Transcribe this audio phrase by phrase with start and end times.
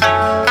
[0.00, 0.49] Música